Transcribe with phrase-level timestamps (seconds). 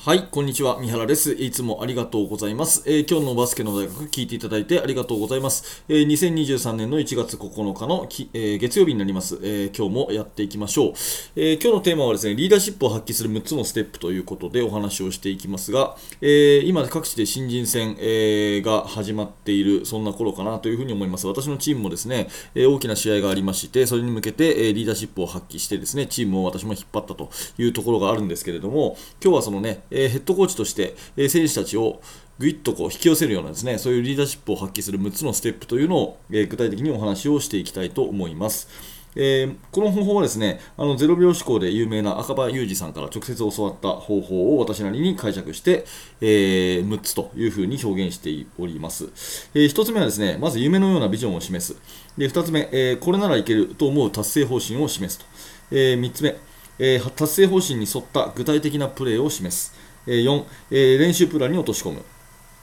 [0.00, 0.78] はい、こんにちは。
[0.78, 1.32] 三原です。
[1.32, 2.84] いつもありがとうございます。
[2.86, 5.82] えー、今日のバスケの大学聞いていただいてありがとうございます。
[5.88, 10.92] えー、2023年の1月9日のき、えー、月曜日になります、え今日もやっていきましょう、
[11.34, 21.26] え今日のテーマはですね、リーダーシップを発揮する6つのステップということでお話をしていきますが、え今各地で新人戦、えが始まっている、そんな頃かなというふうに思います。
[21.26, 32.00] 私のチームもですね、え大きな試合がありまして、それに向けて、えリーダーシップを発揮してですね、チームを私も引っ張ったというところがあるんですけれども、今日はそのね、えヘッドコーチとして、え選手たちを
[32.38, 38.68] ぐいっとこう引き寄せるようなですねそういうリーダーシップを発揮する6つのステップというのを、え具体的にお話をしていきたいと思います。
[39.16, 45.84] えー、この方法はですねあの0秒思考で有名な赤羽裕二さんから直接教わった方法を私なりに解釈して、
[46.20, 49.08] えー、6つというふうに表現しております、
[49.54, 51.80] えー、1つ目はですねまず夢のようなビジョンを示す。
[52.16, 55.26] で2つ目、えこれならいけると思う達成方針を示すと、
[55.70, 56.36] え3つ目、
[56.78, 59.74] え達成方針に沿った具体的なプレーを示す
[60.06, 62.02] 4、練習プランに落とし込む。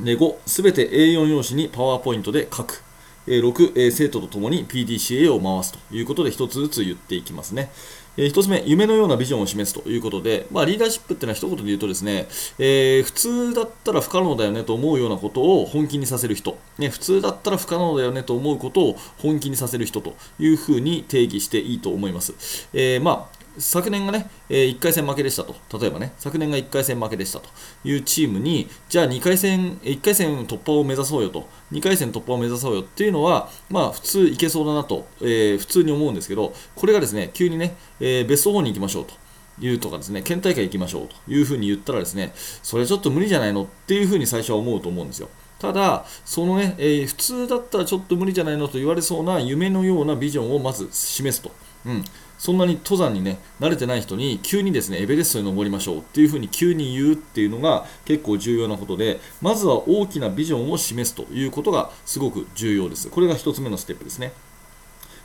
[0.00, 2.82] 5、すべて A4 用紙にパワーポイントで書く。
[3.26, 7.70] 6、生徒と共に PDCA を回すということで1つずつ言っていきますね。
[8.16, 12.26] 1つ目、夢のようなビジョンを示すということで、まあ、リーダーシップっていうのは一言で言うとですね、
[12.58, 22.68] えー、普通だったら不可能だよねと思うようなことを本気にさせる人、ね、普通だったら不可能だよねと思うことを本気にさせる人というふうに定義していいと思います。
[22.72, 27.48] えー、まあ昨年がね、えー、1回戦負けでしたと、例えばね、昨年が1回戦負けでしたと
[27.84, 39.14] いうチームに、じゃあ2回戦、1回戦突破を目指そうよと、2回戦突破を目指そうよっていうのは、まあ普通いけそうだなと、えー、普通に思うんですけど、これがですね、急にね、えー、ベスト4に行きましょうと。
[39.60, 45.28] いうとかですね、県大会行きましょうというふうに言ったらですね、それちょっと無理じゃないのっていうふうに最初は思うと思うんですよ。
[45.58, 51.50] ただ、そのね、えー、普通だったらちょっと無理じゃないのと言われそうな夢のようなビジョンをまず示すと。
[51.86, 52.04] うん、
[52.38, 63.10] そんなに登山にね慣れてない人に急にですねエベレストに登りましょうっていうふうに急に言うっていうのが結構重要なことでまずは大きなビジョンを示すということがすごく重要です。
[63.10, 64.32] これが1つ目のステップですね。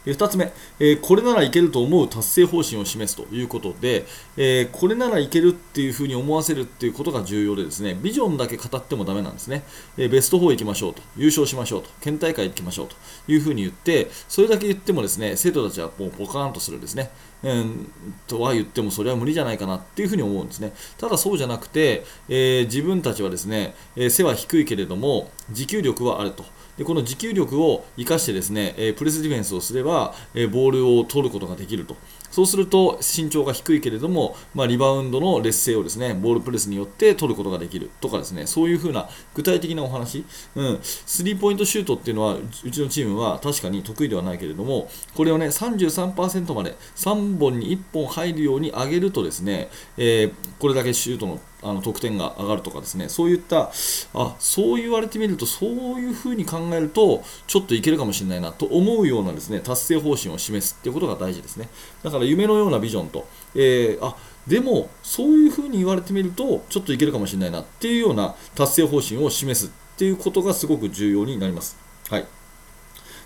[0.06, 4.06] 2つ目、え、これならいけると思う達成方針を示すということで、
[4.38, 9.64] え、これならいけるっていうふうに思わせるっていうことが重要でですねビジョンだけ語ってもダメなんですね、
[9.98, 12.96] え、ベスト4行きましょうと優勝しましょうと県大会行きましょうと
[13.32, 17.12] いうふうに言ってそれだけ言ってもですね生徒たちはもうポカーンとするですね
[17.44, 17.92] うん、
[18.26, 20.72] とは言ってもそれは無理じゃないかなっていうふうに思うんですね。
[20.98, 26.46] ただそうじゃなくて、えー、自分たちはですね、えー、背は低いけれども持久力はあると。
[26.78, 31.96] でこの持久力を生かしてですね、え、プレスディフェンスをすれば、えボールを取ることができると。
[32.34, 40.26] そうすると身長が低いけれども、まあ、リバウンドの劣勢をですねボールプレスによって取ることができるとかですねそういうふうな具体的なお話、
[40.56, 53.10] うん、スリーポイントシュートっていうのはうちのチームは確かに得意ではないけれどもこれをね33%まで3本に1本入るように上げるとですね、えー、これだけシュートのあの得点が上がるとかですね。
[53.10, 53.72] そういった
[54.14, 55.70] あそう言われてみるとそう
[56.00, 61.70] いうふうに考えるとちょっといけるかもしれないなと思うようなですね達成方針を示すっていうことが大事ですね。
[62.04, 64.16] だから夢のようなビジョンと、えー、あ
[64.48, 71.78] でもそういうふうに言われてみるとちょっといけるかもしれないなっていうような達成方針を示すっていうことがすごく重要になります。
[72.10, 72.26] はい。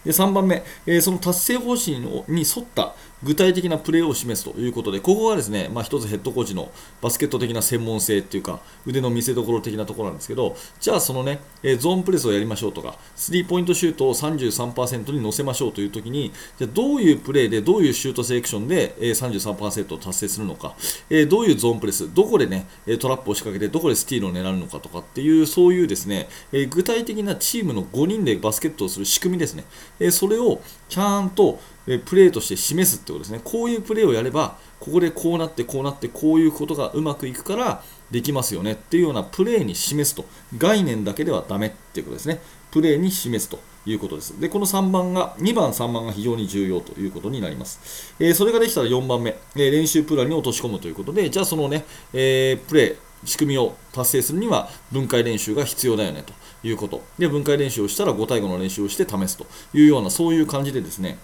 [0.05, 1.99] で3番目、えー、その達成方針
[2.29, 20.75] に沿った具体的なプレーを示すということで、ここがですね、まあ、一つヘッドコーチのバスケット的な専門性っていうか、腕の見せ所的なところなんですけど、じゃあそのね、えー、ゾーンプレスをやりましょうとか、スリーポイントシュートを33%に乗せましょうというときに、じゃどういうプレーで、どういうシュートセレクションで、えー、33%を達成するのか、
[21.09, 22.67] えー、どういうゾーンプレス、どこでね、
[22.99, 29.63] トラップを仕掛けて、どこでスティールを狙うのかとかっていう、そういうですね、えー、具体的なチームの5人でバスケットをする仕組みですね。
[29.99, 31.59] えそれをちゃんと
[32.05, 33.39] プレーとして示すってことですね。
[33.43, 37.81] こういうプレーをやれば、ここでこうなってこうなってこういうことがうまくいくから
[38.11, 40.25] できますよねっていうようなプレーに示すと。
[40.57, 42.41] 概念だけではダメっていうことですね。
[42.71, 44.39] プレーに示すということです。
[44.39, 48.13] で、この3番が、2番、3番が非常に重要ということになります。
[48.19, 52.95] えー、それができたら4番目、えー、練習プランに落とし込むということで、じゃあそのね、えー、プレー、
[53.25, 56.33] 仕組みを達成するには分解練習が必要だよねと
[56.67, 57.01] いうこと。
[57.17, 61.17] で、分解練習をしたら5対5の練習をして試すというような、そういう感じでですね、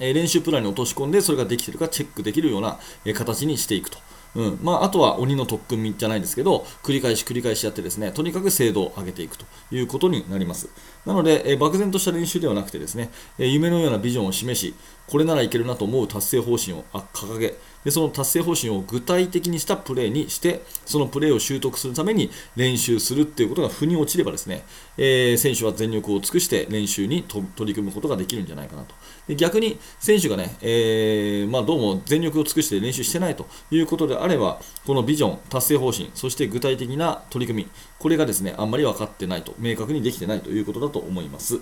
[0.00, 3.98] え練習プランに落とし込んで、それができてるかチェックできるような、え形にしていくと。
[4.34, 10.70] うんまあ、あとは鬼の特訓じゃないですけど、繰り返し繰り返しやってですね、とにかく精度を上げていくということになります。
[11.04, 14.74] なので、え漠然とした練習ではなくてですね、え夢のようなビジョンを示し、
[15.06, 24.62] これならいけるなと思う達成方針を掲げ、でその達成方針を具体的にしたプレーにしてそのプレーを習得するために練習するっていうことが腑に落ちればですね、
[24.96, 28.94] えー、選手は全力を尽くして練習に取り組むことができるんじゃないかなと。
[29.28, 41.60] で逆に選手がね、えー、まあ、どうも全力を尽くして練習してないということであればこのビジョン、達成方針そして具体的な取り組みこれがですねあんまり分かってないと明確にできてないということだと思います、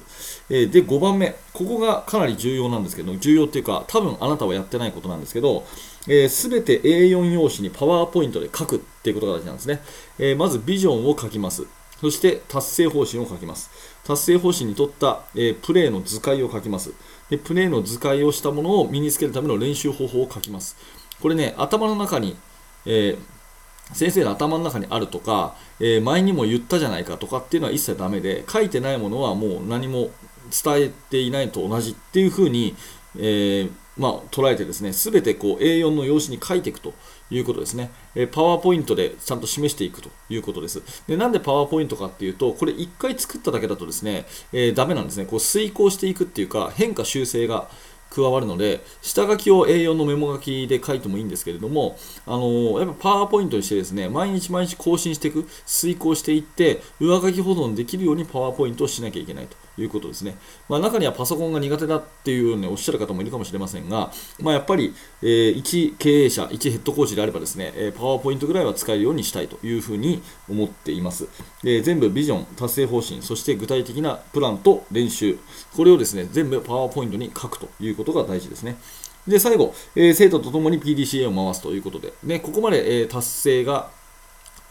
[0.49, 5.67] えー、で5番目ここがかなり重要なんですけど重要っていうか多分あなたはやってないことなんですけど、
[6.09, 9.83] えー、て A4 用紙にパワーポイントで書くっていうことが大事なんですね、
[10.19, 11.67] えー、まずビジョンを書きます。
[12.01, 13.71] そして達成方針を書きます。
[14.05, 16.93] 達成方針にとった、えー、プレーの図解を書きます。
[17.29, 20.77] でプレーの図解をしたものを身につけるための練習方法を書きます。
[21.21, 22.37] これね頭の中に、
[22.87, 23.17] え
[23.93, 30.11] 先生の頭の中にあるとか、え、前にも言ったじゃないかとかっていうのは一切ダメで書いてないものはもう何も
[30.65, 32.77] 伝えていないと同じっていうふうに、
[33.17, 36.95] えー、まあ、捉えてですね、すべてこう A4 の用紙に書いていくと
[37.31, 37.91] いうことですね。
[38.15, 40.83] えパワーポイントでちゃんと示していくということです。
[41.07, 45.27] でなんでパワーポイントかっていうと、これ1回作っただけだとですね、えー、ダメなんですね。
[45.27, 47.69] こう遂行していくっていうか、変化修正が
[48.11, 51.97] 加わるので、下書きを A4 のメモ書きで書いてもいいんですけれども、
[52.27, 59.57] あのー、やっぱパワーポイントにしてですね、毎日毎日更新していく、遂行していって、上書き保存できるようにパワーポイントをしなきゃいけないと。
[59.83, 60.37] いうことですね。
[60.69, 64.11] まあ、中にはパソコンが苦手だっていうようにおっしゃる方もいるかもしれませんが、
[64.41, 71.29] まあ、やっぱり、えー、一経営者、一ヘッドコーチであればですね、えパワーポイントぐらいは使えるようにしたいというふうに思っています。
[71.63, 75.39] で全部ビジョン、達成方針、そして具体的なプランと練習、
[75.77, 78.77] これをですね、全部パワーポイントに書くということが大事ですね。
[79.27, 83.91] で、最後、えー、生徒と共に PDCA を回すということで、ね、ここまで、えー、達成が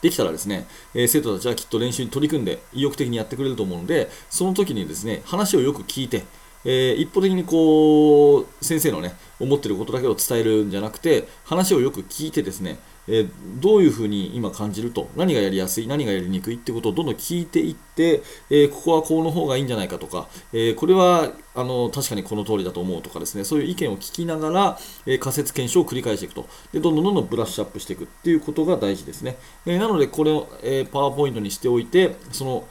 [0.01, 6.23] できたらですね、えー、生徒たちはきっと練習に取り組んで意欲的にやってくれると思うので、その時にですね、話をよく聞いて、
[6.65, 13.29] えー、一方的にこう、先生のね、思ってることだけを伝えるんじゃなくて、話をよく聞いてですね、えー、
[13.59, 26.47] どういうふうに今感じると、何がやりやすい、何がやりにくいってことをどんどん聞いていって、えー、ここはこうの方がいいんじゃないかとか、えー、これはあの確かにこの通りだと思うとかですね、そういう意見を聞きながら、え仮説検証を繰り返していくと。
[26.71, 29.37] で、どんどんどんどんブラッシュアップしていくっていうことが大事ですね。
[29.65, 32.67] えなので、これを、えパワーポイントにしておいて、その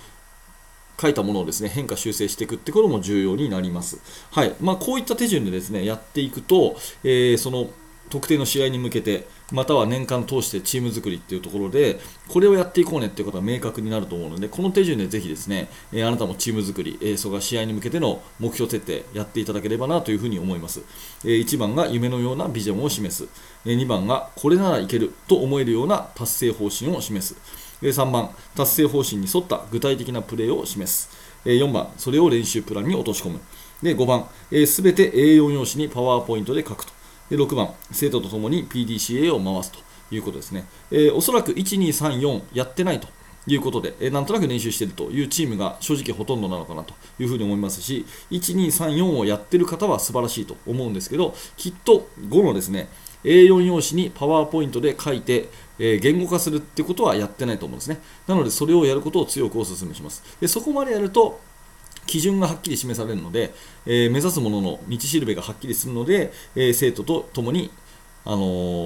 [1.00, 4.00] 書いたものをですね変化修正していくってことも重要になります。
[4.30, 4.54] はい。
[4.60, 7.70] まあ、こういった手順でですねやっていくと、え、その
[8.08, 20.82] 特定の試合に向けてまたは年間通してチーム作りっていうところでこれをやっていこうねっていうことは明確になると思うのでこの手順でぜひですね、えあなたもチーム作り、えそが試合に向けての目標設定やっていただければなというふうに思います、
[21.24, 23.28] え1番が夢のようなビジョンを示す、
[23.64, 27.36] え2番がこれならいけると思えるような達成方針を示す、
[27.82, 31.10] え3番達成方針に沿った具体的なプレーを示す、
[31.44, 33.40] え4番それを練習プランに落とし込む。
[33.82, 34.26] で5番
[34.66, 36.97] すべ、て A4 用紙にパワーポイントで書くと。
[37.30, 39.78] で6番、生徒とともに PDCA を回すと
[40.14, 40.66] いうことですね。
[40.90, 43.08] えー、おそらく1、2、3、4やってないと
[43.46, 52.88] いうことで、えー、なんとなく練習しているというチームが正直ほとんどなのかなというふうに思いますし、1、2、3、4をやってる方は素晴らしいと思うんですけど、きっと5のですね、
[53.24, 55.48] A4 用紙にパワーポイントで書いて、
[55.78, 58.00] えー、言語化するってことはやってないと思うんですね。
[58.26, 60.22] なので、それをやることを強くお勧めします。
[60.40, 61.40] でそこまでやると、
[62.08, 63.52] 基準がはっきり示されるので、
[63.86, 67.70] えー、目指すものの道しるべがはっきりするので、えー、生徒と共に、
[68.24, 68.38] あの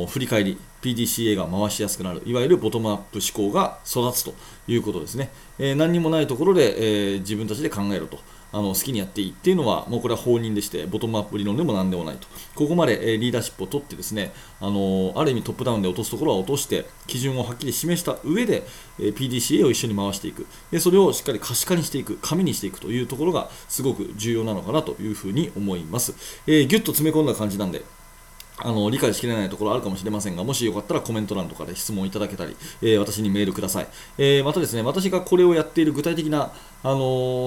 [0.03, 4.35] ー、振り返り、PDCA が回しやすくなる、いわゆるボトムアップ思考が育つと
[4.67, 5.31] いうことですね。
[5.61, 8.19] え何にもないところで、え自分たちで考えろと。
[8.53, 12.29] あの好きにやっていいっていうのは、もうこれは放任でして、ボトムアップ理論でも何でもないと。
[12.55, 18.65] ここまで、リーダーシップを取ってですね、あのある意味トップダウンで落とすところは落として、基準をはっきり示した上で、
[18.99, 20.79] PDCA を一緒に回していくで。
[20.79, 26.15] それをしっかり可視化にしていく、紙にしていくというところがすごく重要なのかなというふうに思います。
[26.47, 27.83] えー、ぎゅっと詰め込んだ感じなんで、
[28.65, 33.87] あの理解しきれないところあるかもしれませんが、もしよかったらコメント欄とかで質問いただけたり、えー、私にメールください。
[34.19, 36.53] えー、またですね、私がこれをやっている具体的な、
[36.83, 36.99] あの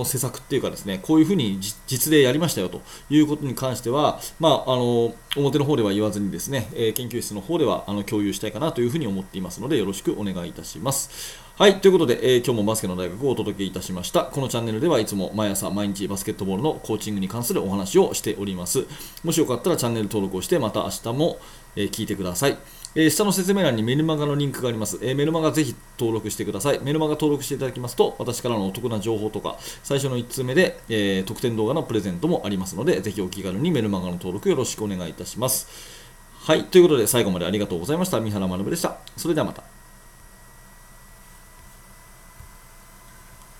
[0.01, 11.44] ー、施策っていうかですね、こういうふうに実例やりましたよということに関しては、まあ、あの表の方では言わずにですね、え研究室の方ではあの共有したいかなというふうに思っていますので、よろしくお願いいたします。
[11.57, 14.25] はい、ということで、えー、今日もバスケの大学をお届けいたしました。
[14.25, 18.83] このチャンネルではいつも毎朝毎日バスケットボールのコーチングに関するお話をしております。
[19.23, 21.39] もしよかったらチャンネル登録をして、また明日も、
[21.77, 22.57] えー、聞いてください。
[22.95, 24.99] えー、下の説明欄にメルマガのリンクがあります。
[25.01, 26.79] えー、メルマガぜひ登録してください。
[26.83, 35.69] メルマガ登録していただきますと、私からのお得な情報とか、最初の1通目で、え、特典動画のプレゼントもありますので、ぜひお気軽にメルマガの登録よろしくお願いいたします。
[36.37, 38.19] はい、ということで最後までありがとうございました。
[38.19, 38.97] 三原学でした。
[39.15, 39.74] それではまた。